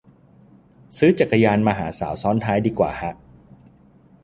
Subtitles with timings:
[0.97, 3.11] ซื้อจักรยานมาหาสาวซ้อนท้ายดีกว่าฮะ